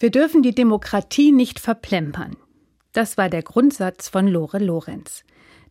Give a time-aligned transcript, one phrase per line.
[0.00, 2.34] Wir dürfen die Demokratie nicht verplempern.
[2.94, 5.24] Das war der Grundsatz von Lore Lorenz.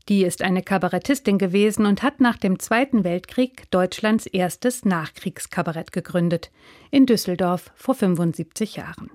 [0.07, 6.51] Die ist eine Kabarettistin gewesen und hat nach dem Zweiten Weltkrieg Deutschlands erstes Nachkriegskabarett gegründet,
[6.91, 9.09] in Düsseldorf vor 75 Jahren.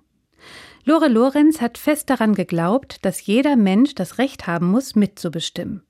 [0.85, 5.85] Lore Lorenz hat fest daran geglaubt, dass jeder Mensch das Recht haben muss, mitzubestimmen.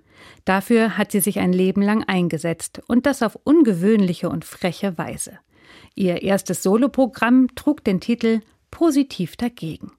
[0.45, 5.39] Dafür hat sie sich ein Leben lang eingesetzt und das auf ungewöhnliche und freche Weise.
[5.95, 8.43] Ihr erstes Soloprogramm trug den Titel
[8.75, 9.93] positiv dagegen.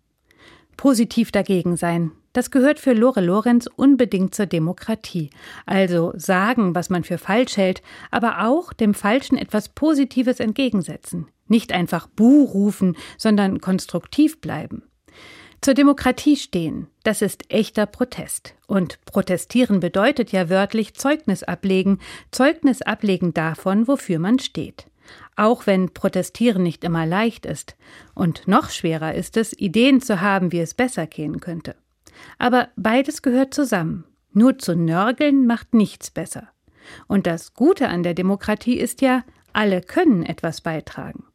[0.76, 5.30] Positiv dagegen sein, das gehört für Lore Lorenz unbedingt zur Demokratie.
[5.66, 11.28] Also sagen, was man für falsch hält, aber auch dem Falschen etwas Positives entgegensetzen.
[11.48, 14.84] Nicht einfach Buh rufen, sondern konstruktiv bleiben.
[15.62, 18.56] Zur Demokratie stehen, das ist echter Protest.
[18.68, 22.00] Und protestieren bedeutet ja wörtlich Zeugnis ablegen,
[22.32, 24.88] Zeugnis ablegen davon, wofür man steht.
[25.36, 27.76] Auch wenn Protestieren nicht immer leicht ist.
[28.14, 31.76] Und noch schwerer ist es, Ideen zu haben, wie es besser gehen könnte.
[32.38, 34.06] Aber beides gehört zusammen.
[34.32, 36.50] Nur zu nörgeln macht nichts besser.
[37.08, 41.26] Und das Gute an der Demokratie ist ja, alle können etwas beitragen.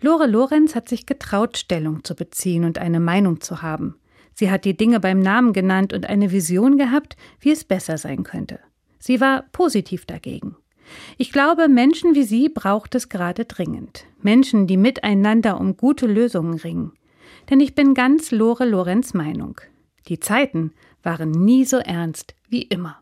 [0.00, 3.96] Lore Lorenz hat sich getraut, Stellung zu beziehen und eine Meinung zu haben.
[4.34, 8.22] Sie hat die Dinge beim Namen genannt und eine Vision gehabt, wie es besser sein
[8.22, 8.60] könnte.
[8.98, 10.56] Sie war positiv dagegen.
[11.18, 14.04] Ich glaube, Menschen wie Sie braucht es gerade dringend.
[14.22, 16.92] Menschen, die miteinander um gute Lösungen ringen.
[17.50, 19.60] Denn ich bin ganz Lore Lorenz Meinung.
[20.08, 23.00] Die Zeiten waren nie so ernst wie immer.